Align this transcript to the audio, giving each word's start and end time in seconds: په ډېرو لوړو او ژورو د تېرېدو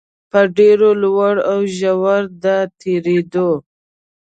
په 0.31 0.39
ډېرو 0.57 0.89
لوړو 1.01 1.41
او 1.51 1.59
ژورو 1.77 2.31
د 2.43 2.45
تېرېدو 2.81 3.49